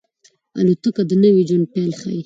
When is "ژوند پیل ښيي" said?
1.49-2.17